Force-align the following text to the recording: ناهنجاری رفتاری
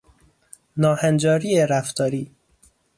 ناهنجاری 0.77 1.59
رفتاری 1.67 2.31